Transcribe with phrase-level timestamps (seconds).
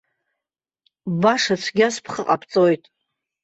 [1.21, 2.83] Баша цәгьас бхы ҟабҵоит.